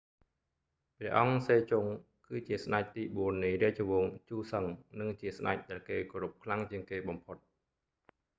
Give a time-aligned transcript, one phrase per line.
[0.97, 1.85] ព្រះអង្គ សេជុង
[2.27, 4.65] គឺជាស្តេចទីបួននៃរាជវង្ស ជូសឹង
[4.99, 7.37] និងជាស្តេចដែលគេគោរពខ្លាំងជាងគេបំផុត